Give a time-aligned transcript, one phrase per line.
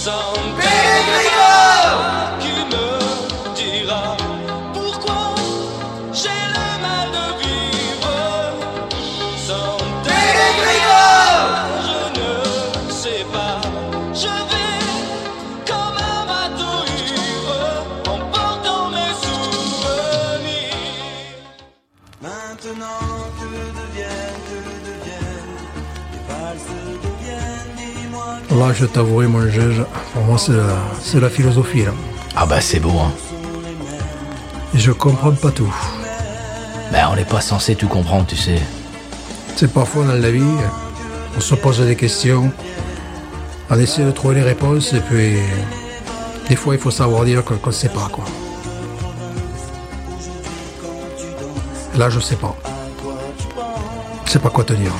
[0.00, 0.69] Sans
[28.60, 29.82] Là, je t'avouerai, mon juge,
[30.12, 31.82] pour moi, c'est la, la philosophie.
[31.82, 31.92] Là.
[32.36, 33.10] Ah bah c'est beau, hein.
[34.74, 35.74] Et je comprends pas tout.
[36.92, 38.60] Ben on n'est pas censé tout comprendre, tu sais.
[39.56, 40.58] C'est parfois dans la vie,
[41.38, 42.52] on se pose des questions,
[43.70, 45.38] on essaie de trouver les réponses, et puis
[46.46, 48.26] des fois, il faut savoir dire qu'on ne sait pas, quoi.
[51.96, 52.54] Là, je sais pas.
[54.26, 54.92] Je sais pas quoi te dire.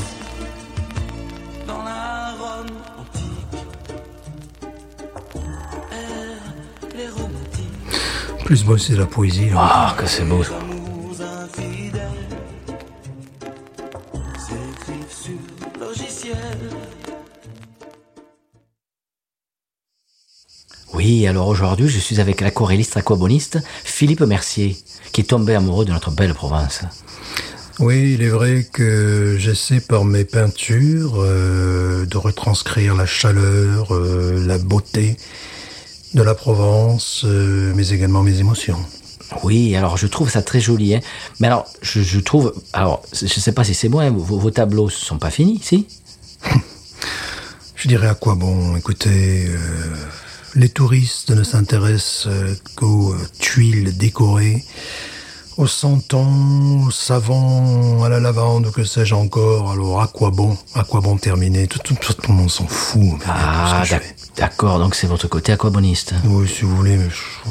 [8.50, 9.46] Plus bon, c'est de la poésie.
[9.54, 10.58] Ah, que c'est beau ça.
[20.92, 24.76] Oui, alors aujourd'hui, je suis avec l'aquarelliste aquaboniste Philippe Mercier,
[25.12, 26.82] qui est tombé amoureux de notre belle province.
[27.78, 34.44] Oui, il est vrai que j'essaie par mes peintures euh, de retranscrire la chaleur, euh,
[34.44, 35.16] la beauté
[36.14, 38.78] de la Provence, euh, mais également mes émotions.
[39.44, 41.00] Oui, alors je trouve ça très joli, hein.
[41.38, 44.50] Mais alors, je, je trouve, alors, je sais pas si c'est moi, hein, vos, vos
[44.50, 45.86] tableaux sont pas finis, si
[47.76, 49.56] Je dirais à quoi bon Écoutez, euh,
[50.54, 54.64] les touristes ne s'intéressent euh, qu'aux tuiles décorées,
[55.60, 59.72] aux santons, aux savons, à la lavande, que sais-je encore.
[59.72, 61.66] Alors à quoi bon À quoi bon terminer?
[61.68, 63.18] Tout, tout, tout le monde s'en fout.
[63.28, 63.82] Ah,
[64.38, 66.14] d'accord, donc c'est votre côté aquaboniste.
[66.24, 67.50] Oui, si vous voulez, mais je,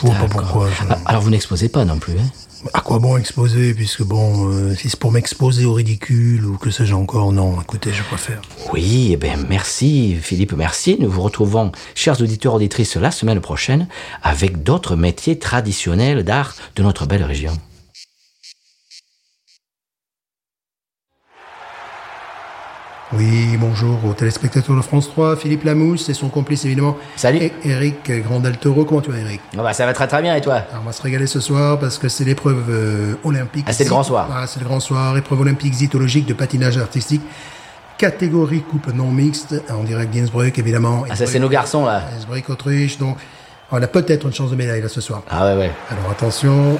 [0.00, 0.68] je vois pas pourquoi.
[0.70, 2.26] je- Ah, Alors vous n'exposez pas non plus, hein?
[2.72, 6.70] À quoi bon exposer Puisque bon, euh, si c'est pour m'exposer au ridicule ou que
[6.70, 7.60] sais-je encore, non.
[7.60, 8.40] Écoutez, je préfère.
[8.72, 10.96] Oui, eh bien, merci Philippe Mercier.
[10.98, 13.88] Nous vous retrouvons, chers auditeurs auditrices, la semaine prochaine
[14.22, 17.52] avec d'autres métiers traditionnels d'art de notre belle région.
[23.12, 26.96] Oui, bonjour aux téléspectateurs de France 3, Philippe Lamousse et son complice évidemment.
[27.14, 27.38] Salut.
[27.38, 30.40] Et Eric Grandaltero, comment tu vas Eric Ah bah, ça va très très bien et
[30.40, 30.54] toi?
[30.54, 33.64] Alors, On va se régaler ce soir parce que c'est l'épreuve euh, olympique.
[33.68, 34.28] Ah, c'est le grand soir.
[34.34, 37.22] Ah, c'est le grand soir, épreuve olympique zytologique de patinage artistique,
[37.96, 41.04] catégorie coupe non mixte, en direct d'Innsbruck évidemment.
[41.08, 42.02] Ah ça c'est nos garçons là.
[42.16, 43.18] Innsbruck, Autriche, donc
[43.70, 45.22] on a peut-être une chance de médaille là ce soir.
[45.30, 45.70] Ah ouais ouais.
[45.92, 46.76] Alors attention,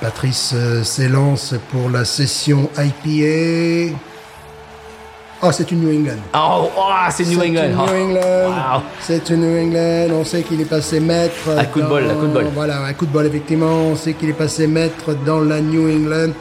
[0.00, 3.94] Patrice euh, s'élance pour la session IPA.
[5.40, 6.18] Oh, c'est une New England.
[6.34, 7.62] Oh, oh, c'est New C'est England.
[7.64, 8.04] une New Oh.
[8.04, 8.48] England.
[8.48, 8.82] Wow.
[9.00, 10.16] C'est une New England.
[10.20, 11.48] On sait qu'il est passé maître.
[11.56, 12.46] Un coup de bol, un coup de bol.
[12.54, 13.66] Voilà, un coup de bol, effectivement.
[13.92, 16.32] On sait qu'il est passé maître dans la New England.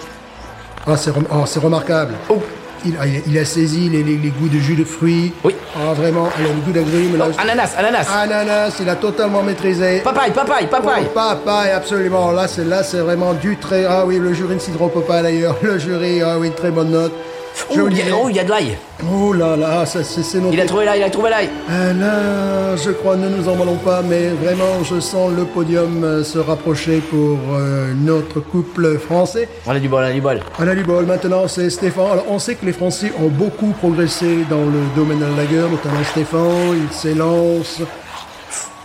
[0.88, 2.16] Ah, c'est rem- oh, c'est remarquable.
[2.30, 2.42] Oh.
[2.86, 5.34] Il, a, il a saisi les, les- les goûts de jus de fruits.
[5.44, 5.56] Oui.
[5.76, 7.20] Ah, vraiment, il a le goût d'agrumes.
[7.22, 8.08] Oh, ananas, ananas.
[8.12, 10.00] Ananas, il a totalement maîtrisé.
[10.04, 11.06] Papaye, papaye, papaye.
[11.14, 12.32] Papaye, absolument.
[12.32, 13.86] Là, c'est là, c'est vraiment du très.
[13.86, 15.56] Ah oui, le jury ne s'y trompe pas d'ailleurs.
[15.62, 17.14] Le jury, ah oui, très bonne note.
[17.70, 18.78] Oh, il y a, oh, il y a de l'ail.
[19.12, 20.56] Oh là là, ça c'est noté.
[20.56, 21.50] Il a trouvé l'ail, il a trouvé l'ail.
[21.70, 26.24] Ah là, je crois, ne nous emballons pas, mais vraiment, je sens le podium euh,
[26.24, 29.50] se rapprocher pour euh, notre couple français.
[29.66, 30.40] On a du bol, on a du bol.
[30.60, 32.12] On a du bol, maintenant c'est Stéphane.
[32.14, 35.70] Alors, on sait que les Français ont beaucoup progressé dans le domaine de la lagueur,
[35.70, 37.82] notamment Stéphane, il s'élance.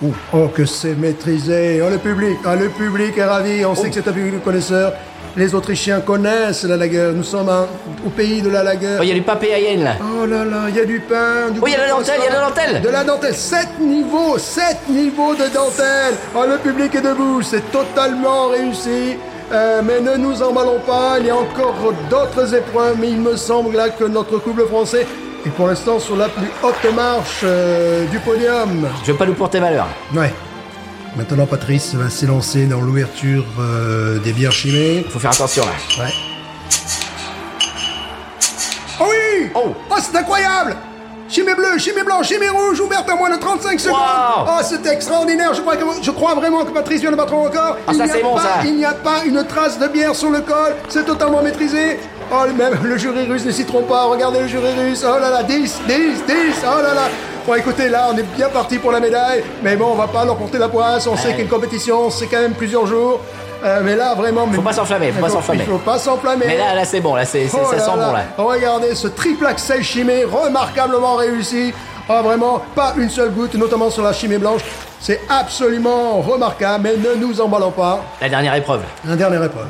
[0.05, 1.81] Oh, oh, que c'est maîtrisé.
[1.85, 3.65] Oh, le public, ah, le public est ravi.
[3.65, 4.93] On sait que c'est un public de connaisseurs.
[5.37, 7.13] Les Autrichiens connaissent la lagueur.
[7.15, 7.67] Nous sommes un-
[8.07, 8.99] au pays de la lagueur.
[9.01, 9.95] Oh, il y a du papé à yen là.
[10.01, 11.89] Oh là là, il y a du pain, du Oh, il y a de la
[11.91, 12.83] dentelle, il y a de la dentelle.
[12.83, 16.15] De la dentelle, 7 niveaux, 7 niveaux de dentelle.
[16.35, 19.17] Oh, le public est debout, c'est totalement réussi.
[19.53, 21.75] Euh, mais ne nous emballons pas, il y a encore
[22.11, 25.07] d'autres épreuves, mais il me semble là que notre couple français
[25.47, 28.89] est pour l'instant sur la plus haute marche euh, du podium.
[29.05, 29.87] Je veux pas nous porter malheur.
[30.15, 30.33] Ouais.
[31.17, 35.05] Maintenant, Patrice va s'élancer dans l'ouverture euh, des bières chimées.
[35.11, 36.05] Faut faire attention là.
[36.05, 36.13] Ouais.
[39.01, 39.75] Oh oui Oh.
[39.91, 40.77] Oh, c'est incroyable
[41.29, 44.47] Chimée bleue, chimée blanche, chimée rouge, ouverte en moins de 35 secondes Wow.
[44.49, 47.45] Oh, c'est extraordinaire je crois, que, je crois vraiment que Patrice vient de battre un
[47.45, 48.37] record Ah, n'y a bon.
[48.65, 51.99] Il n'y a pas une trace de bière sur le col, c'est totalement maîtrisé
[52.35, 55.29] Oh, même le jury russe ne s'y trompe pas, regardez le jury russe Oh là
[55.31, 56.35] là, 10, 10, 10,
[56.65, 57.09] oh là là
[57.47, 60.25] Bon, écoutez, là, on est bien parti pour la médaille, mais bon, on va pas
[60.25, 63.21] leur porter la poisse, on sait qu'une compétition, c'est quand même plusieurs jours,
[63.65, 64.49] Euh, mais là, vraiment...
[64.53, 65.63] Faut pas s'enflammer, faut pas s'enflammer.
[65.65, 67.97] Il faut pas s'enflammer Mais là, là c'est bon, là c'est, Oh ça là sent
[67.97, 68.07] là.
[68.07, 68.25] bon là.
[68.37, 71.73] Regardez ce triple axel chimé remarquablement réussi.
[72.09, 74.63] Ah, vraiment, pas une seule goutte, notamment sur la chimée blanche.
[74.99, 78.01] C'est absolument remarquable, mais ne nous emballons pas.
[78.21, 78.83] La dernière épreuve.
[79.07, 79.69] La dernière épreuve.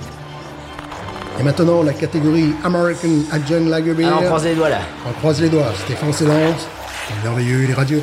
[1.42, 4.04] Et maintenant, la catégorie American Adjunct Lager Beer.
[4.04, 4.78] Alors, on croise les doigts là.
[5.04, 5.72] On croise les doigts.
[5.74, 6.68] Stéphane s'élance.
[7.24, 8.00] Merveilleux, il est radieux.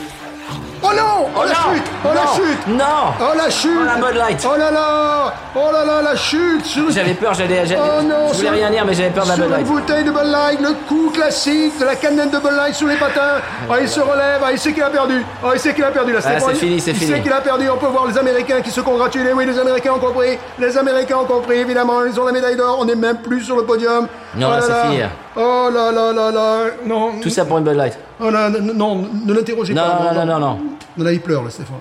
[0.81, 2.85] Oh non Oh, la non chute Oh la Non chute Non
[3.19, 6.65] Oh la chute Oh, la Bud Light Oh là là Oh là là, la chute
[6.65, 7.63] sur- J'avais peur, j'allais.
[7.75, 9.57] Oh non je voulais sur- rien dire, mais j'avais peur de la Sur Bud une
[9.57, 9.67] Light.
[9.67, 12.95] bouteille de Bud Light, le coup classique de la canette de Bud Light sur les
[12.95, 13.41] patins.
[13.69, 15.25] Ah, il se relève, ah, il sait qu'il a perdu.
[15.43, 16.19] Ah, il sait qu'il a perdu là.
[16.23, 17.11] Ah, c'est fini, c'est il fini.
[17.11, 17.69] sait qu'il a perdu.
[17.69, 19.29] On peut voir les Américains qui se congratulent.
[19.35, 20.37] Oui, les Américains ont compris.
[20.59, 22.05] Les Américains ont compris, évidemment.
[22.05, 22.77] Ils ont la médaille d'or.
[22.79, 24.07] On n'est même plus sur le podium.
[24.35, 25.07] Non, Oh là, là c'est fini, là.
[25.35, 26.57] Oh là là là là.
[26.85, 27.19] Non.
[27.21, 27.97] Tout ça pour une Bud Light.
[28.21, 30.11] Oh là, non, non, ne l'interrogez Non, pas.
[30.13, 30.57] non, non, non,
[30.97, 31.03] non.
[31.03, 31.77] Là, il pleure, là, Stéphane.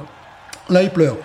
[0.70, 1.16] Là, il pleure.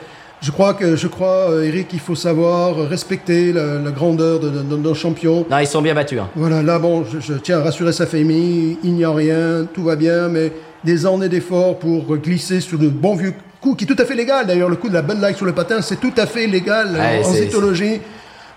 [0.41, 4.49] Je crois que, je crois, euh, Eric, il faut savoir respecter la, la grandeur de,
[4.49, 5.45] de, de nos champions.
[5.49, 6.19] Non, ils sont bien battus.
[6.19, 6.27] hein.
[6.35, 8.77] Voilà, là, bon, je, je tiens à rassurer sa famille.
[8.83, 10.51] Il n'y a rien, tout va bien, mais
[10.83, 14.15] des années d'efforts pour glisser sur de bons vieux coups, qui est tout à fait
[14.15, 14.45] légal.
[14.47, 16.89] D'ailleurs, le coup de la Bud Light sur le patin, c'est tout à fait légal
[16.93, 18.01] Ouais, en c'est- cétologie.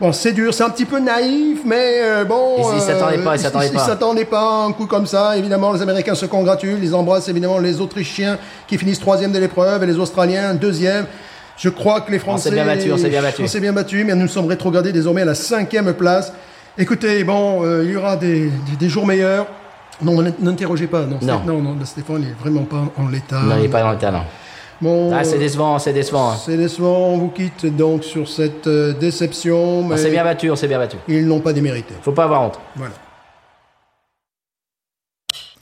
[0.01, 2.57] Bon, c'est dur, c'est un petit peu naïf, mais euh, bon.
[2.59, 3.79] Ils- ils s'attendaient pas, ils s'attendaient pas.
[3.87, 5.37] s'attendaient pas à un coup comme ça.
[5.39, 6.81] Évidemment, les Américains se congratulent.
[6.83, 8.37] Ils embrassent évidemment les Autrichiens
[8.69, 11.07] qui finissent troisième de l'épreuve et les Australiens deuxième.
[11.57, 12.51] Je crois que les Français.
[12.51, 13.43] s'est bien battu, on s'est bien battu.
[13.43, 16.31] On s'est bien battu, mais nous sommes rétrogradés désormais à la cinquième place.
[16.77, 19.47] Écoutez, bon, euh, il y aura des, des, des jours meilleurs.
[20.03, 21.07] Non, n'in- n'interrogez pas.
[21.07, 21.41] Non, Non.
[21.47, 23.41] Non, non, Stéphane, il est vraiment pas en l'état.
[23.41, 24.25] Non, il n'est pas dans le talent.
[24.81, 26.33] Bon, Ah, c'est euh, décevant, c'est décevant.
[26.33, 26.37] hein.
[26.37, 27.09] c'est décevant.
[27.09, 30.69] On vous quitte donc sur cette euh, déception, On mais s'est bien battu, on s'est
[30.69, 30.97] bien battu.
[31.09, 31.95] ils n'ont pas démérité.
[32.03, 32.59] Faut pas avoir honte.
[32.77, 32.95] Voilà.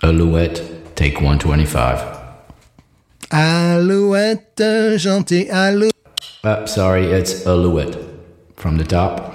[0.02, 0.62] Alouette,
[0.94, 1.99] take 125.
[3.31, 4.62] Alouette,
[4.96, 5.93] gentil alouette.
[6.44, 7.96] Uh, sorry, it's Alouette.
[8.56, 9.32] From the top,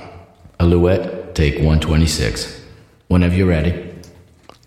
[0.60, 2.62] Alouette, take 126.
[3.10, 3.74] Whenever you're ready.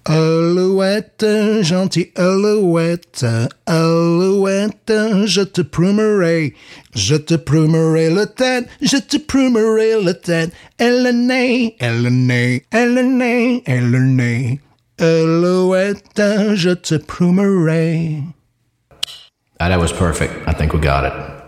[0.04, 1.24] Alouette,
[1.62, 3.24] gentil alouette,
[3.66, 4.92] alouette,
[5.26, 6.54] je te prumerai,
[6.92, 10.50] je te prumerai la tête, je te prumerai la tête,
[10.80, 14.60] et le nez, et le nez, et le nez, et le nez.
[14.98, 16.20] Alouette,
[16.56, 18.24] je te prumerai.
[19.60, 20.32] Ah, that was perfect.
[20.48, 21.41] I think we got it.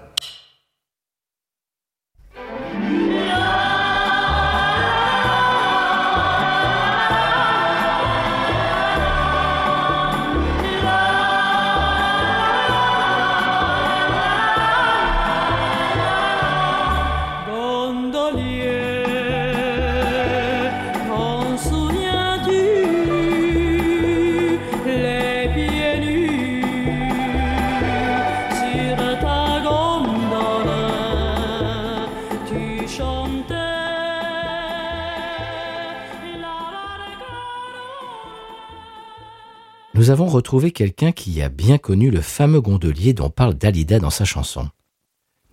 [40.04, 44.10] Nous avons retrouvé quelqu'un qui a bien connu le fameux gondolier dont parle Dalida dans
[44.10, 44.68] sa chanson.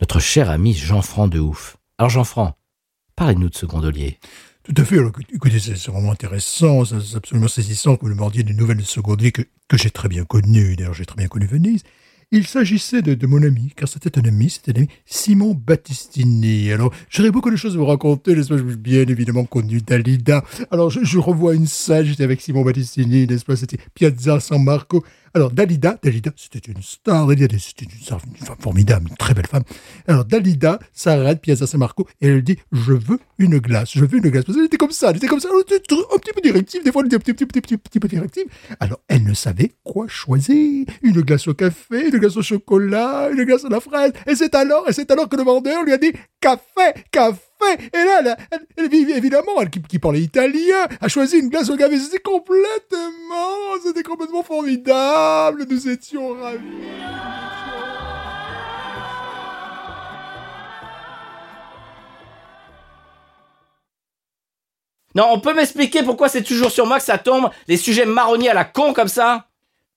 [0.02, 1.78] Notre cher ami Jean-Franc de Ouf.
[1.98, 2.58] Alors Jean-Franc,
[3.16, 4.20] parlez-nous de ce gondolier.
[4.64, 4.98] Tout à fait.
[5.34, 9.00] Écoutez, c'est vraiment intéressant, c'est absolument saisissant que vous me demandiez des nouvelles de ce
[9.00, 10.76] gondolier que, que j'ai très bien connu.
[10.76, 11.84] D'ailleurs, j'ai très bien connu Venise.
[12.34, 16.72] Il s'agissait de, mon ami, car c'était un ami, c'était Simon Battistini.
[16.72, 18.62] Alors, j'aurais beaucoup de choses à vous raconter, n'est-ce pas?
[18.62, 20.42] Bien évidemment connu Dalida.
[20.72, 23.58] Alors, je, je revois une scène, j'étais avec Simon Battistini, n'est-ce pas?
[23.58, 25.04] C'était Piazza San Marco.
[25.34, 29.64] Alors, Dalida, Dalida, c'était une star, c'était une, une femme formidable, une très belle femme.
[30.08, 34.18] Alors, Dalida s'arrête, Piazza San Marco, et elle dit, je veux une glace, je veux
[34.18, 34.44] une glace.
[34.44, 35.64] Parce qu'elle était comme ça, elle était comme ça, un
[36.18, 38.46] petit peu directive, des fois elle était un petit, petit, petit, petit peu directive.
[38.80, 40.86] Alors, elle ne savait quoi choisir.
[41.02, 44.12] Une glace au café, une glace au chocolat, une glace à la fraise.
[44.28, 47.51] Et c'est alors, et c'est alors que le vendeur lui a dit, café, café.
[47.94, 48.38] Et là, elle,
[48.78, 51.98] elle- évidemment, elle qui, qui parlait italien, a choisi une glace au café.
[51.98, 55.66] C'était complètement, c'était complètement formidable.
[55.70, 56.60] Nous étions ravis.
[65.14, 68.50] Non, on peut m'expliquer pourquoi c'est toujours sur moi que ça tombe, les sujets marronniers
[68.50, 69.46] à la con comme ça?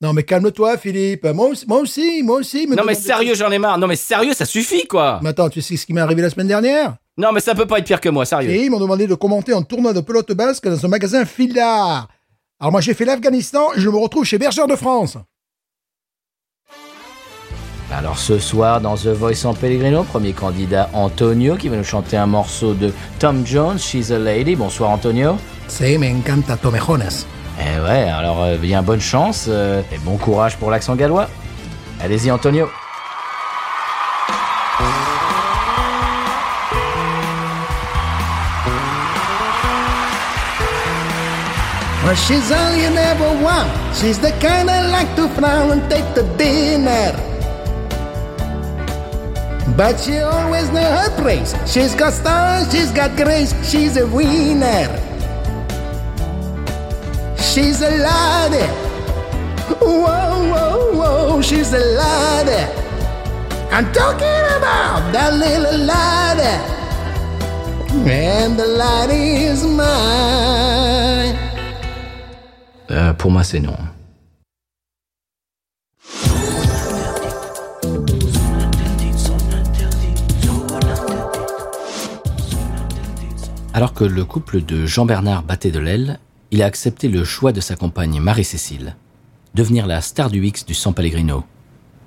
[0.01, 1.25] Non, mais calme-toi, Philippe.
[1.25, 2.67] Moi aussi, moi aussi, moi aussi.
[2.67, 3.79] me Non mais sérieux, j'en ai marre.
[3.79, 5.21] Non mais sérieux, ça suffit quoi.
[5.23, 6.97] Mais attends, tu sais ce qui m'est arrivé la semaine dernière?
[7.17, 8.51] Non mais ça peut pas être pire que moi, sérieux.
[8.51, 12.09] Et ils m'ont demandé de commenter un tournoi de pelote basque dans un magasin Fila.
[12.61, 15.17] Alors moi, j'ai fait l'Afghanistan et je me retrouve chez Bergère de France.
[17.93, 22.17] Alors ce soir, dans The Voice en Pellegrino, premier candidat Antonio qui va nous chanter
[22.17, 24.57] un morceau de Tom Jones, She's a Lady.
[24.57, 25.37] Bonsoir Antonio.
[25.69, 27.27] Sí, me encanta Tomejones.
[27.61, 31.29] Eh ouais, alors euh, bien bonne chance euh, et bon courage pour l'accent gallois.
[32.01, 32.69] Allez-y Antonio.
[42.05, 43.97] Well, she's all you never want.
[43.97, 47.13] She's the kind I like to frown and take to dinner.
[49.75, 51.55] But she always know her place.
[51.67, 54.87] She's got stars, she's got grace, she's a winner.
[57.39, 58.67] She's a lady.
[59.81, 62.65] Whoa, whoa, whoa, she's a lady.
[63.73, 66.55] I'm talking about that little lady.
[68.11, 71.44] And the lady is mine.
[72.91, 73.77] Euh, pour moi, c'est non.
[83.73, 86.21] Alors que le couple de Jean-Bernard battait de l'aile,
[86.53, 88.95] il a accepté le choix de sa compagne Marie-Cécile,
[89.55, 91.43] devenir la star du X du San Pellegrino.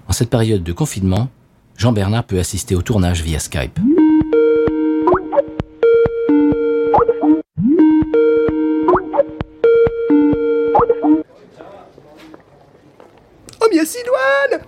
[0.07, 1.29] En cette période de confinement,
[1.75, 3.79] Jean-Bernard peut assister au tournage via Skype.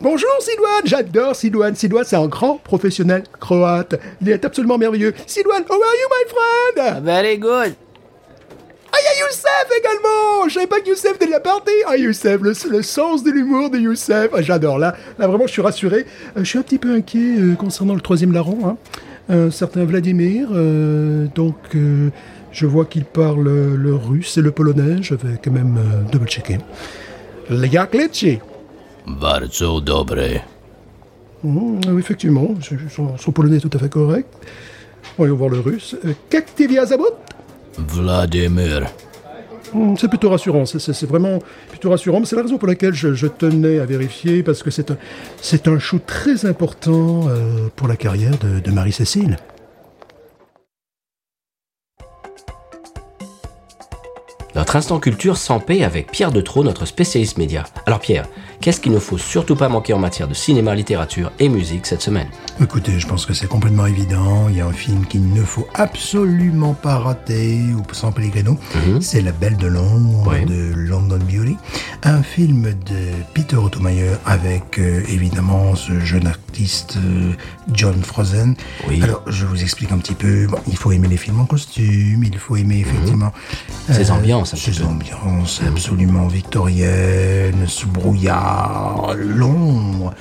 [0.02, 1.76] Bonjour Silouane J'adore Silouane.
[1.76, 3.96] Silouane, c'est un grand professionnel croate.
[4.22, 5.14] Il est absolument merveilleux.
[5.28, 6.26] Silouane, how are you, my
[6.86, 7.04] friend?
[7.04, 7.74] Very good.
[8.92, 11.72] Ah, il y a Youssef également Je savais pas que Youssef était de la partie
[11.86, 15.52] Ah, Youssef, le, le sens de l'humour de Youssef Ah, J'adore, là, là, vraiment, je
[15.52, 16.06] suis rassuré.
[16.38, 18.78] Euh, je suis un petit peu inquiet euh, concernant le troisième larron, hein.
[19.32, 21.56] Un certain Vladimir, euh, donc...
[21.76, 22.10] euh,
[22.52, 26.12] je vois qu'il parle euh, le russe et le polonais, je vais quand même euh,
[26.12, 26.58] double-checker.
[27.52, 28.40] Jak leci
[29.10, 30.42] Bardzo dobry.
[31.44, 32.50] Mmh, effectivement,
[32.90, 34.28] son, son, polonais est tout à fait correct.
[35.18, 35.96] Voyons voir le russe.
[36.06, 37.16] Euh, Kaktivia Zabot?
[37.78, 38.88] Vladimir.
[39.74, 41.40] Hmm, c'est plutôt rassurant, c'est vraiment
[41.70, 42.24] plutôt rassurant.
[42.26, 44.98] C'est la raison pour laquelle je, je, tenais à vérifier, parce que c'est un,
[45.74, 49.38] un shoot très important euh, pour la carrière de, de Marie-Cécile.
[54.60, 57.64] Notre instant culture s'en paie avec Pierre de Trot, notre spécialiste média.
[57.86, 58.28] Alors Pierre,
[58.60, 62.02] qu'est-ce qu'il ne faut surtout pas manquer en matière de cinéma, littérature et musique cette
[62.02, 62.28] semaine?
[62.62, 64.50] Écoutez, je pense que c'est complètement évident.
[64.50, 68.58] Il y a un film qu'il ne faut absolument pas rater au San Pellegrino.
[69.00, 71.56] C'est La Belle de Londres de London Beauty.
[72.04, 77.34] Un film de Peter Ottomeyer avec euh, évidemment ce jeune artiste euh,
[77.74, 78.56] John Frozen.
[78.88, 79.02] Oui.
[79.04, 80.48] Alors, je vous explique un petit peu.
[80.48, 82.24] Bon, il faut aimer les films en costume.
[82.24, 83.32] Il faut aimer effectivement
[83.92, 90.14] Ces ambiances, un petit ces ambiances absolument victoriennes, ce brouillard, Londres.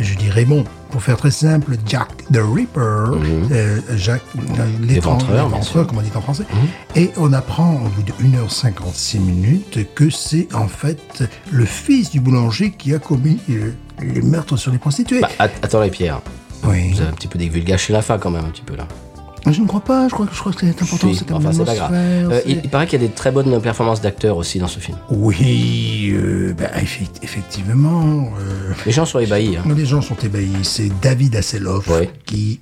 [0.00, 2.78] Je dirais, bon, pour faire très simple, Jack the Ripper,
[3.50, 6.44] euh, Jack euh, L'éventreur, comme on dit en français.
[6.94, 12.20] Et on apprend au bout de 1h56 minutes que c'est en fait le fils du
[12.20, 15.20] boulanger qui a commis euh, les meurtres sur les prostituées.
[15.20, 16.20] bah, att- Attendez Pierre,
[16.62, 18.86] vous avez un petit peu divulgaché la fin quand même un petit peu là.
[19.46, 21.12] Je ne crois pas, je crois, je crois que c'est important.
[21.12, 21.90] Si, enfin c'est pas grave.
[21.94, 24.78] Euh, il, il paraît qu'il y a des très bonnes performances d'acteurs aussi dans ce
[24.78, 24.98] film.
[25.10, 28.30] Oui, euh, effect- effectivement.
[28.40, 29.56] euh, Les gens sont ébahis.
[29.56, 29.62] hein.
[29.76, 30.52] Les gens sont ébahis.
[30.62, 32.10] C'est David Hasselhoff Ouais.
[32.26, 32.60] qui,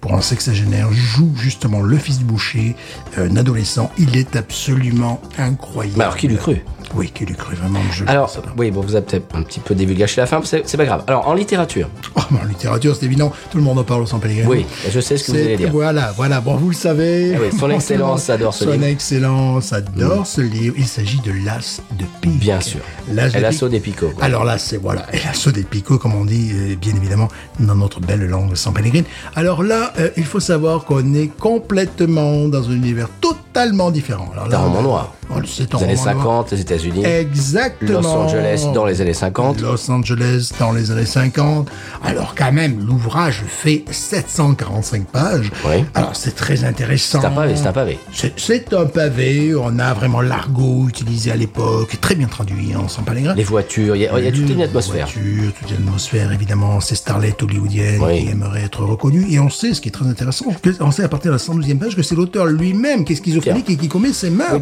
[0.00, 2.74] pour un sexagénaire, joue justement le fils du boucher,
[3.16, 3.90] un adolescent.
[3.98, 6.00] Il est absolument incroyable.
[6.02, 6.62] Alors qui l'eût cru?
[6.94, 7.80] Oui, qui l'eût cru, vraiment.
[7.92, 10.76] Je Alors, oui, bon, vous avez peut-être un petit peu divulgaché la fin, mais c'est
[10.76, 11.02] pas grave.
[11.08, 13.32] Alors, en littérature, Oh, en littérature, c'est évident.
[13.50, 14.48] Tout le monde en parle au San Pellegrino.
[14.50, 15.70] oui, je sais ce que vous allez dire.
[15.72, 16.40] Voilà, voilà.
[16.40, 17.34] Bon, vous le savez.
[17.36, 18.84] Ah oui, son Excellence adore ce Son livre.
[18.84, 20.74] Excellence adore ce livre.
[20.78, 22.38] Il s'agit de l'As de pique.
[22.40, 22.80] Bien sûr.
[23.12, 23.64] L'As de pique.
[23.70, 24.10] des picots.
[24.14, 24.24] quoi.
[24.24, 27.28] Alors là, c'est voilà, l'assaut des picots, comme on dit, euh, bien évidemment,
[27.60, 29.04] dans notre belle langue sans pellegrine.
[29.34, 34.30] Alors là, euh, il faut savoir qu'on est complètement dans un univers totalement différent.
[34.32, 35.14] Alors C'est là, un roman on- noir.
[35.46, 36.24] C'est un Les années roman noir.
[36.48, 38.00] 50, les États-Unis, Exactement.
[38.00, 39.60] Los Angeles dans les années 50.
[39.60, 41.68] Los Angeles dans les années 50.
[42.04, 45.50] Alors quand même, l'ouvrage fait 745 pages.
[45.66, 45.84] Oui.
[45.94, 47.20] Alors c'est très intéressant.
[47.20, 47.98] C'est un pavé, c'est un pavé.
[48.12, 52.88] C'est- C'est un pavé, on a vraiment l'argot utilisé à l'époque, très bien traduit en
[52.88, 53.34] sans pellegrin.
[53.34, 55.06] Les voitures, il y a, il y a toute une atmosphère.
[55.06, 58.24] Voiture, toute une atmosphère, évidemment, ces starlettes hollywoodiennes Oui.
[58.24, 59.26] qui aimeraient être reconnues.
[59.30, 61.38] Et on sait, ce qui est très intéressant, que- on sait à partir de la
[61.38, 64.54] 112e page que c'est l'auteur lui-même qui est schizophrénique et qui commet ses meurtres.
[64.54, 64.60] Oui,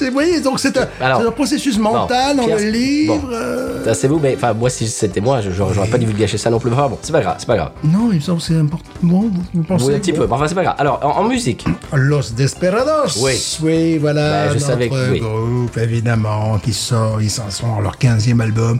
[0.00, 2.70] mais vous voyez, donc c'est un, Alors, c'est un processus mental bon, dans Pierre, le
[2.70, 3.16] livre.
[3.18, 3.28] bon.
[3.32, 6.50] euh, c'est vous, mais enfin, moi, si c'était moi, je- j'aurais j'aurais pas divulgaché ça
[6.50, 6.72] non plus.
[6.72, 7.70] Enfin, bon, c'est pas grave, c'est pas grave.
[7.84, 8.90] Non, il me semble que c'est important.
[9.02, 10.76] Bon, vous, vous pensez Oui, un petit peu, mais enfin, c'est pas grave.
[10.78, 13.18] Alors, en, en musique, Los Desperados.
[13.22, 13.32] Oui.
[13.62, 14.46] Oui, voilà.
[14.48, 15.20] Bah, je savais que- notre oui.
[15.20, 18.78] groupe, évidemment, qui sort, ils s'en sont leur 15e album.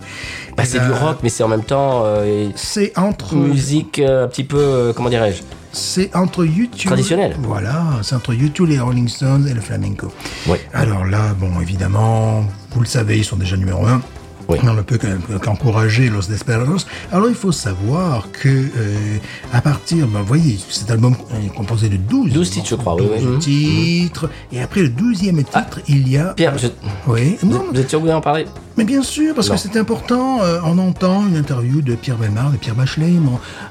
[0.61, 4.29] Bah, c'est du rock, mais c'est en même temps euh, C'est entre, musique euh, un
[4.29, 5.43] petit peu, euh, comment dirais-je?
[5.73, 6.87] C'est entre YouTube.
[6.87, 7.37] Traditionnel.
[7.43, 10.13] Voilà, c'est entre YouTube, les Rolling Stones et le flamenco.
[10.49, 10.59] Oui.
[10.73, 14.03] Alors là, bon, évidemment, vous le savez, ils sont déjà numéro un.
[14.51, 14.59] Oui.
[14.65, 16.87] On ne peut qu'en- qu'encourager Los Desperados.
[17.13, 19.17] Alors il faut savoir que euh,
[19.53, 21.15] à partir, ben, vous voyez, cet album
[21.45, 23.39] est composé de 12, 12 titres, je crois, oui, 12 oui.
[23.39, 24.29] Titres.
[24.53, 26.35] Et après le 12e titre, il y a...
[26.35, 26.67] Pierre, je-
[27.07, 28.47] Oui, vous, non, vous êtes sûr que vous en parler?
[28.77, 29.55] Mais bien sûr, parce Non.
[29.55, 30.43] que c'est important.
[30.43, 33.13] euh, on entend une interview de Pierre Belmar, de Pierre Bachelet,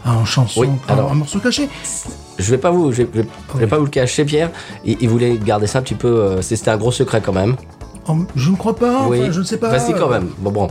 [0.05, 1.67] en, en chanson, Oui, en- alors- en, morceau caché.
[2.38, 4.50] Je vais pas vous, je vais, je vais- je vais pas vous le cacher, Pierre.
[4.86, 6.07] Il, il voulait garder ça un petit peu.
[6.07, 7.55] euh, C'était un gros secret quand même.
[8.09, 9.69] Oh, je ne crois pas, enfin, je ne sais pas.
[9.69, 10.29] Bah, si, quand même.
[10.39, 10.67] Bon, bon.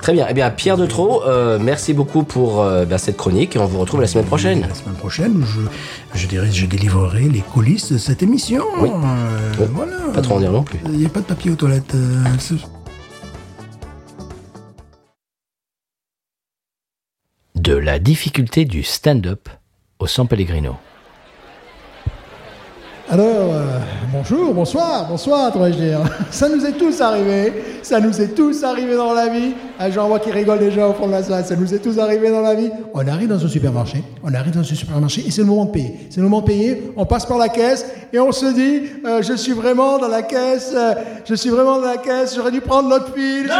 [0.00, 0.26] Très bien.
[0.28, 3.66] Eh bien, Pierre de Trot, euh, merci beaucoup pour euh, bah, cette chronique et on
[3.66, 4.62] vous retrouve la semaine prochaine.
[4.68, 5.60] La semaine prochaine, je,
[6.18, 8.64] je dirais, je délivrerai les coulisses de cette émission.
[8.80, 8.90] Oui.
[8.90, 9.66] Euh, Oui.
[9.72, 9.92] Voilà.
[10.12, 10.80] Pas trop en dire non plus.
[10.86, 11.94] Il n'y a pas de papier aux toilettes.
[11.94, 12.24] euh,
[17.54, 19.48] De la difficulté du stand-up
[20.00, 20.76] au San Pellegrino.
[23.12, 23.78] Alors, euh,
[24.10, 26.00] bonjour, bonsoir, bonsoir, devrais-je dire.
[26.30, 27.52] Ça nous est tous arrivé,
[27.82, 29.52] ça nous est tous arrivé dans la vie.
[29.78, 31.98] Ah, J'en vois qui rigole déjà au fond de la salle, ça nous est tous
[31.98, 32.70] arrivé dans la vie.
[32.94, 35.72] On arrive dans un supermarché, on arrive dans un supermarché et c'est le moment de
[35.72, 36.06] payer.
[36.08, 39.20] C'est le moment de payer, on passe par la caisse et on se dit, euh,
[39.20, 40.94] je suis vraiment dans la caisse, euh,
[41.26, 43.50] je suis vraiment dans la caisse, j'aurais dû prendre l'autre fil.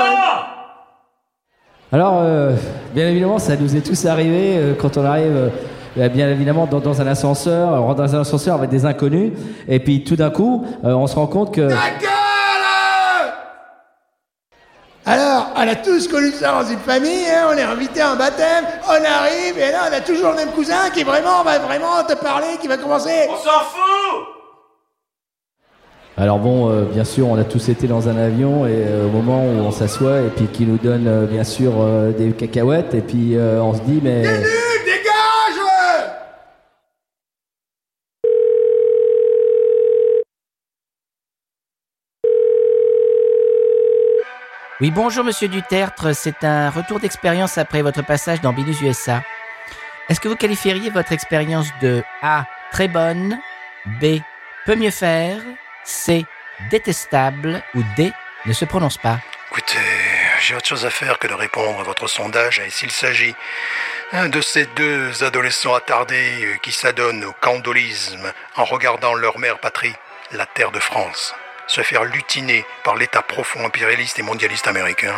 [1.95, 2.53] Alors, euh,
[2.95, 5.49] bien évidemment, ça nous est tous arrivé euh, quand on arrive, euh,
[5.97, 9.33] bien évidemment, dans, dans un ascenseur, on rentre dans un ascenseur avec des inconnus,
[9.69, 11.69] et puis tout d'un coup, euh, on se rend compte que...
[15.05, 18.17] Alors, on a tous connu ça dans une famille, hein, on est invité à un
[18.17, 22.05] baptême, on arrive et là on a toujours le même cousin qui vraiment va vraiment
[22.07, 23.29] te parler, qui va commencer.
[26.17, 29.11] Alors bon, euh, bien sûr, on a tous été dans un avion, et euh, au
[29.11, 32.95] moment où on s'assoit, et puis qui nous donne, euh, bien sûr, euh, des cacahuètes,
[32.95, 34.23] et puis euh, on se dit, mais...
[44.83, 49.23] Oui, bonjour Monsieur Dutertre, c'est un retour d'expérience après votre passage dans Binus USA.
[50.09, 52.47] Est-ce que vous qualifieriez votre expérience de A.
[52.73, 53.39] Très bonne,
[54.01, 54.19] B.
[54.67, 55.39] Peut mieux faire,
[55.85, 56.27] C.
[56.69, 58.11] Détestable ou D.
[58.45, 59.21] Ne se prononce pas?
[59.53, 59.79] Écoutez,
[60.41, 63.37] j'ai autre chose à faire que de répondre à votre sondage, et s'il s'agit
[64.13, 69.61] hein, de ces deux adolescents attardés euh, qui s'adonnent au candolisme en regardant leur mère
[69.61, 69.95] patrie,
[70.33, 75.15] la terre de France, se faire lutiner par l'état profond impérialiste et mondialiste américain.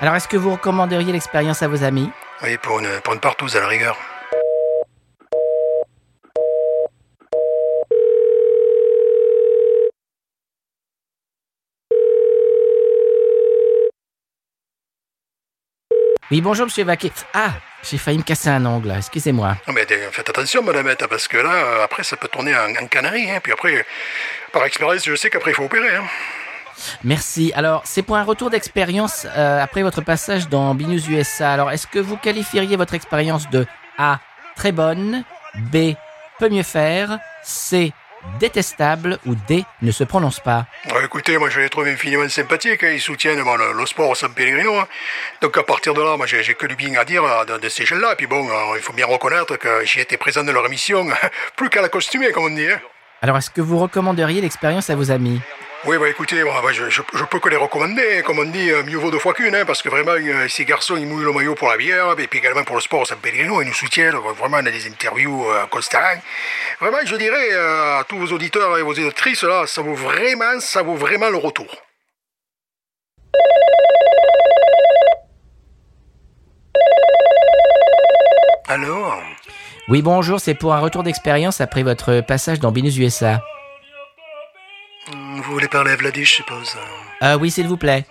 [0.00, 2.10] Alors, est-ce que vous recommanderiez l'expérience à vos amis?
[2.42, 3.98] Oui, pour une, pour une partouze à la rigueur.
[16.30, 17.10] Oui, bonjour Monsieur Vaquet.
[17.34, 19.56] Ah, j'ai failli me casser un ongle, excusez-moi.
[19.66, 23.28] Non, mais faites attention, madamette, parce que là, après, ça peut tourner en, en canari.
[23.28, 23.84] Hein, puis après,
[24.52, 25.96] par expérience, je sais qu'après, il faut opérer.
[25.96, 26.04] Hein.
[27.02, 27.52] Merci.
[27.56, 31.52] Alors, c'est pour un retour d'expérience euh, après votre passage dans Binus USA.
[31.52, 33.66] Alors, est-ce que vous qualifieriez votre expérience de
[33.98, 34.20] A.
[34.54, 35.24] Très bonne,
[35.56, 35.94] B.
[36.38, 37.92] Peut mieux faire, C.
[38.38, 39.64] Détestable ou D.
[39.82, 42.82] Ne se prononce pas Ouais, écoutez, moi, je les trouve infiniment sympathiques.
[42.84, 42.90] hein.
[42.92, 44.78] Ils soutiennent bon, le, le sport au San Pellegrino.
[44.78, 44.86] hein.
[45.40, 47.58] Donc, à partir de là, moi, j'ai j'ai que du bien à dire euh, de,
[47.58, 48.14] de ces jeunes-là.
[48.16, 51.06] Puis bon, euh, il faut bien reconnaître que j'y étais présent de leur émission,
[51.56, 52.66] plus qu'à la costumer, comme on dit.
[52.70, 52.80] Hein.
[53.22, 55.40] Alors, est-ce que vous recommanderiez l'expérience à vos amis?
[55.86, 58.22] Oui, bah écoutez, moi, bah, je, je, peux que les recommander.
[58.26, 60.12] Comme on dit, euh, mieux vaut deux fois qu'une, hein, parce que vraiment,
[60.46, 63.00] ces garçons, ils mouillent le maillot pour la bière, et puis également pour le sport
[63.00, 63.62] au San Pellegrino.
[63.62, 66.18] Ils nous soutiennent, vraiment, on a des interviews euh, constantes.
[66.80, 70.60] Vraiment, je dirais euh, à tous vos auditeurs et vos auditrices, là, ça vaut vraiment,
[70.60, 71.74] ça vaut vraiment le retour.
[78.68, 79.22] Alors
[79.88, 83.40] Oui, bonjour, c'est pour un retour d'expérience après votre passage dans Binus USA.
[85.42, 86.76] Vous voulez parler à Vladi, je suppose
[87.22, 88.04] Euh, oui, s'il vous plaît.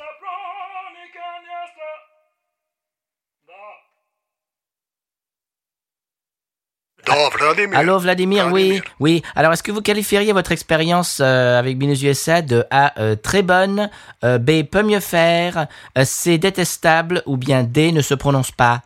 [7.38, 7.78] Vladimir.
[7.80, 8.84] Allô, Vladimir, oui, Vladimir.
[9.00, 9.24] oui.
[9.36, 13.42] Alors, est-ce que vous qualifieriez votre expérience euh, avec Binus USA de A, euh, très
[13.42, 13.90] bonne,
[14.24, 18.82] euh, B, peut mieux faire, euh, C, détestable ou bien D, ne se prononce pas?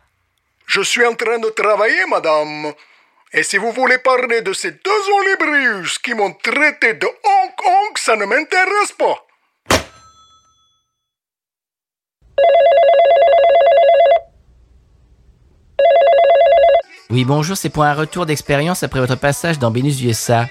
[0.66, 2.72] Je suis en train de travailler, madame.
[3.36, 7.96] Et si vous voulez parler de ces deux olibrius qui m'ont traité de Hong Kong,
[7.96, 9.26] ça ne m'intéresse pas.
[17.10, 20.46] Oui, bonjour, c'est pour un retour d'expérience après votre passage dans Binus USA.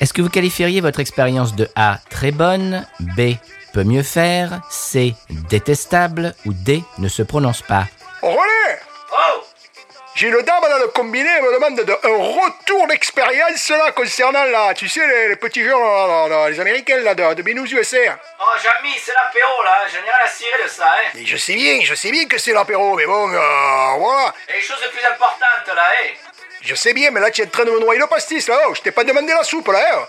[0.00, 3.34] Est-ce que vous qualifieriez votre expérience de A, très bonne, B,
[3.74, 5.14] peut mieux faire, C,
[5.50, 7.86] détestable ou D, ne se prononce pas?
[10.20, 14.74] Une dame dans le combiné, elle me demande de, un retour d'expérience là concernant là,
[14.74, 17.66] tu sais, les, les petits gens, là, là, là, les Américains là, de, de Binous
[17.72, 17.98] USA.
[18.40, 21.10] Oh, Jamy, c'est l'apéro là, je n'ai rien à cirer de ça, hein.
[21.14, 23.38] Et je sais bien, je sais bien que c'est l'apéro, mais bon, euh,
[23.98, 24.34] voilà.
[24.48, 26.08] Et les choses les plus importantes là, hein.
[26.62, 28.58] Je sais bien, mais là, tu es en train de me noyer le pastis, là.
[28.68, 29.78] Oh, je t'ai pas demandé la soupe, là.
[29.94, 30.08] hein.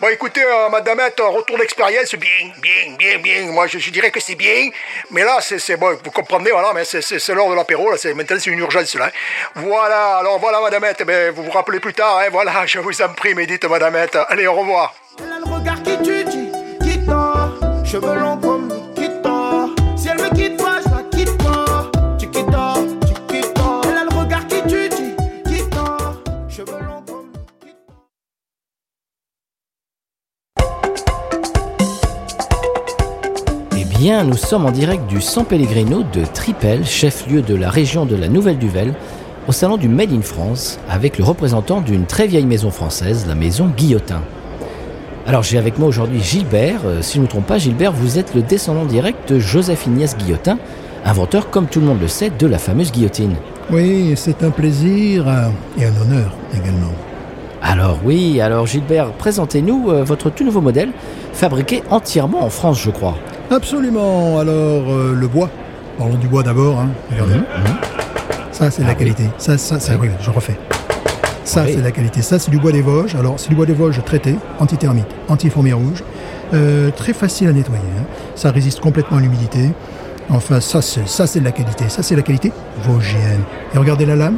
[0.00, 3.42] Bon, écoutez, euh, madamette, retour d'expérience, bien, bien, bien, bien.
[3.52, 4.70] Moi, je, dirais que c'est bien.
[5.10, 7.96] Mais là, c'est, bon, vous comprenez, voilà, mais c'est, l'heure de l'apéro, là.
[8.14, 9.06] Maintenant, c'est une urgence, là.
[9.06, 9.10] hein.
[9.54, 12.28] Voilà, alors voilà, madamette, eh ben, vous vous rappelez plus tard, hein.
[12.32, 14.16] Voilà, je vous en prie, médite, madamette.
[14.28, 14.94] Allez, au revoir.
[15.18, 16.50] Elle le regard qui tue, qui,
[16.82, 17.00] qui.
[17.84, 18.38] Cheveux longs
[34.02, 38.16] bien, nous sommes en direct du San Pellegrino de Tripel, chef-lieu de la région de
[38.16, 38.94] la Nouvelle-Duvel,
[39.46, 43.36] au salon du Made in France, avec le représentant d'une très vieille maison française, la
[43.36, 44.22] maison Guillotin.
[45.24, 46.80] Alors j'ai avec moi aujourd'hui Gilbert.
[46.84, 49.86] Euh, si je ne me trompe pas, Gilbert, vous êtes le descendant direct de Joseph
[49.86, 50.58] Ignace Guillotin,
[51.04, 53.36] inventeur, comme tout le monde le sait, de la fameuse guillotine.
[53.70, 56.90] Oui, c'est un plaisir euh, et un honneur également.
[57.62, 60.90] Alors oui, alors Gilbert, présentez-nous euh, votre tout nouveau modèle,
[61.32, 63.16] fabriqué entièrement en France, je crois.
[63.52, 64.38] Absolument.
[64.38, 65.50] Alors, euh, le bois.
[65.98, 66.80] Parlons du bois d'abord.
[66.80, 66.88] hein.
[67.10, 67.34] Regardez.
[68.50, 69.24] Ça, c'est de la Ah qualité.
[69.38, 70.56] Ça, ça, ça, oui, je refais.
[71.44, 71.72] Ça, Oui.
[71.72, 72.22] c'est de la qualité.
[72.22, 73.14] Ça, c'est du bois des Vosges.
[73.14, 76.02] Alors, c'est du bois des Vosges traité, anti-thermite, anti-fourmi rouge.
[76.54, 77.80] Euh, très facile à nettoyer.
[77.98, 78.04] hein.
[78.36, 79.70] Ça résiste complètement à l'humidité.
[80.30, 81.84] Enfin, ça, c'est, ça, c'est de la qualité.
[81.88, 82.52] Ça, c'est la qualité
[82.84, 83.42] vosgienne.
[83.74, 84.36] Et regardez la lame.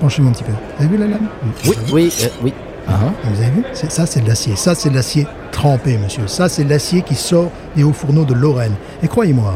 [0.00, 0.52] Penchez-moi un petit peu.
[0.52, 1.28] Vous avez vu la lame?
[1.66, 2.52] Oui, oui, euh, oui.
[2.88, 2.92] Ah,
[3.24, 3.64] vous avez vu?
[3.72, 4.54] Ça, c'est de l'acier.
[4.56, 5.26] Ça, c'est de l'acier
[5.56, 6.26] trempé, monsieur.
[6.26, 8.74] Ça, c'est l'acier qui sort des hauts fourneaux de Lorraine.
[9.02, 9.54] Et croyez-moi,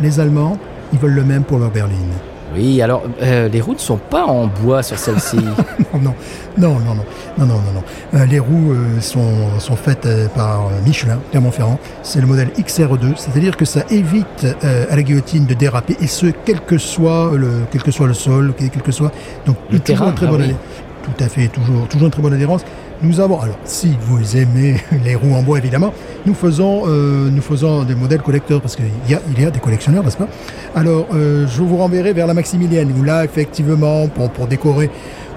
[0.00, 0.56] les Allemands,
[0.92, 1.98] ils veulent le même pour leur berline.
[2.54, 5.36] Oui, alors euh, les roues ne sont pas en bois sur celle-ci.
[5.94, 6.14] Non,
[6.56, 7.04] non, non, non,
[7.38, 7.82] non, non, non.
[8.18, 11.78] Euh, les roues euh, sont, sont faites par Michelin, Clermont-Ferrand.
[12.02, 16.26] C'est le modèle XR2, c'est-à-dire que ça évite à la guillotine de déraper, et ce,
[16.46, 19.12] quel que soit le, quel que soit le sol, quel, quel que soit.
[19.46, 20.48] Donc, Le toujours terrain, une très ah bonne oui.
[20.48, 22.62] adhé- Tout à fait, toujours, toujours une très bonne adhérence.
[23.02, 25.92] Nous avons, alors, si vous aimez les roues en bois, évidemment,
[26.24, 29.50] nous faisons, euh, nous faisons des modèles collecteurs, parce qu'il y a, il y a
[29.50, 30.28] des collectionneurs, n'est-ce pas?
[30.76, 34.88] Alors, euh, je vous renverrai vers la Maximilienne, où là, effectivement, pour, pour décorer,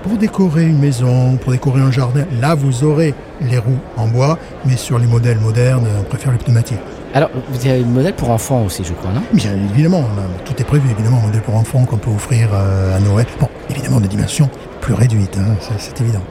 [0.03, 4.37] pour décorer une maison, pour décorer un jardin, là, vous aurez les roues en bois,
[4.67, 6.77] mais sur les modèles modernes, on préfère les pneumatiques.
[7.15, 9.21] alors, vous avez un modèle pour enfants aussi, je crois, non?
[9.33, 10.03] Bien évidemment,
[10.45, 13.25] tout est prévu, évidemment, un modèle pour enfants qu'on peut offrir euh, à Noël.
[13.39, 14.51] Bon, évidemment, de dimensions
[14.81, 16.21] plus réduites, hein, c'est évident.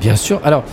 [0.00, 0.40] Bien sûr.
[0.44, 0.64] Alors,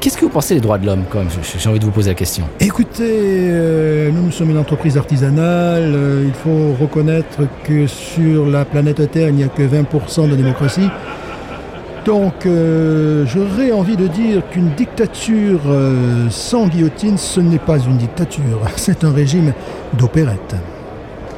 [0.00, 1.28] qu'est-ce que vous pensez des droits de l'homme, quand même?
[1.58, 2.44] J'ai envie de vous poser la question.
[2.60, 5.92] Écoutez, euh, nous, nous sommes une entreprise artisanale.
[5.94, 10.36] euh, il faut reconnaître que sur la planète Terre, il n'y a que 20% de
[10.36, 10.88] démocratie.
[12.06, 15.60] Donc, euh, j'aurais envie de dire qu'une dictature
[16.30, 18.60] sans guillotine, ce n'est pas une dictature.
[18.76, 19.52] C'est un régime
[19.98, 20.56] d'opérette.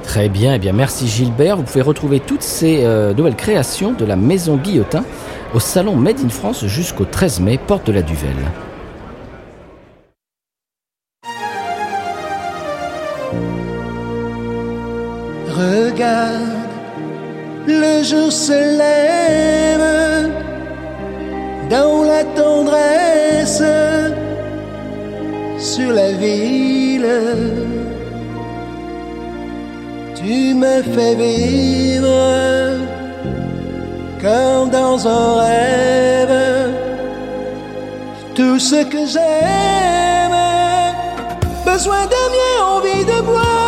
[0.04, 1.56] Très bien, eh bien merci Gilbert.
[1.56, 5.02] Vous pouvez retrouver toutes ces nouvelles créations de la maison Guillotin
[5.54, 8.34] au salon Made in France jusqu'au 13 mai, porte de la Duvelle.
[15.48, 16.42] Regarde,
[17.68, 20.32] le jour se lève
[21.70, 23.62] dans la tendresse
[25.58, 27.06] sur la ville.
[30.16, 32.73] Tu me fais vivre
[34.24, 36.74] comme dans un rêve
[38.34, 40.38] tout ce que j'aime.
[41.66, 43.63] Besoin de mieux, envie de boire.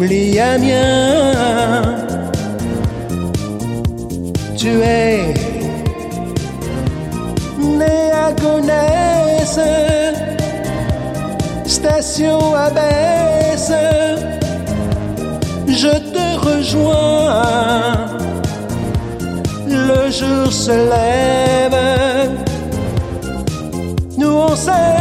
[0.00, 0.40] oublie
[4.56, 5.34] Tu es
[7.58, 9.60] né à Gonesse,
[11.66, 13.72] station à abaisse.
[15.68, 18.18] Je te rejoins.
[19.66, 22.30] Le jour se lève.
[24.18, 24.99] Nous on sait.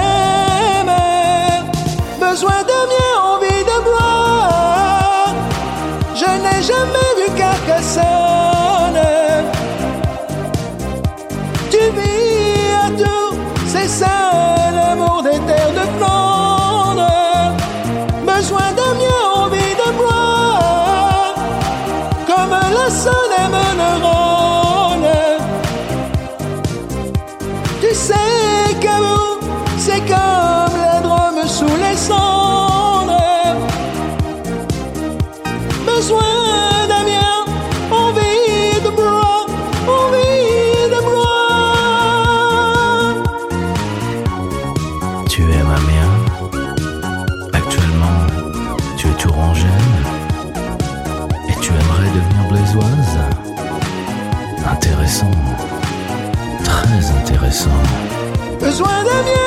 [22.47, 24.28] me la sonne et me.
[58.79, 59.38] When I'm mieux.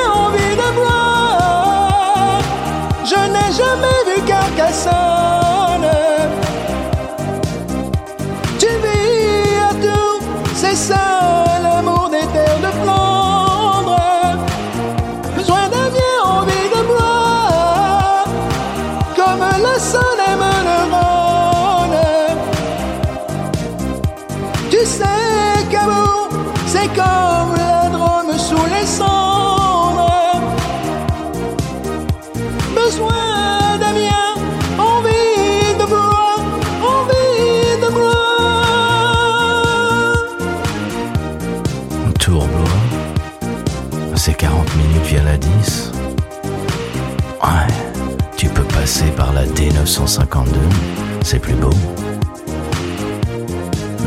[51.32, 51.70] c'est plus beau,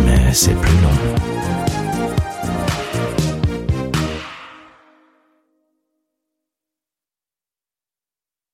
[0.06, 1.35] mais c'est plus long.